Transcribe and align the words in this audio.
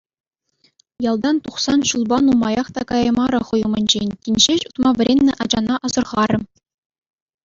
Ялтан 1.09 1.39
тухсан 1.47 1.83
ҫулпа 1.89 2.17
нумаях 2.29 2.67
та 2.77 2.81
каяймарӗ 2.91 3.41
хӑй 3.49 3.61
умӗнче 3.67 4.01
тин 4.29 4.35
ҫеҫ 4.47 4.61
утма 4.71 4.89
вӗреннӗ 5.01 5.33
ачана 5.47 5.75
асӑрхарӗ. 5.89 6.39